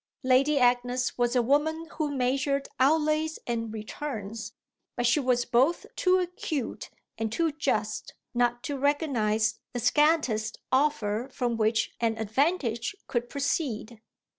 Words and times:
Lady 0.23 0.57
Agnes 0.57 1.15
was 1.15 1.35
a 1.35 1.43
woman 1.43 1.85
who 1.91 2.09
measured 2.09 2.67
outlays 2.79 3.37
and 3.45 3.71
returns, 3.71 4.53
but 4.95 5.05
she 5.05 5.19
was 5.19 5.45
both 5.45 5.85
too 5.95 6.17
acute 6.17 6.89
and 7.19 7.31
too 7.31 7.51
just 7.51 8.15
not 8.33 8.63
to 8.63 8.79
recognise 8.79 9.59
the 9.73 9.79
scantest 9.79 10.57
offer 10.71 11.29
from 11.31 11.55
which 11.55 11.91
an 11.99 12.17
advantage 12.17 12.95
could 13.05 13.29
proceed. 13.29 14.01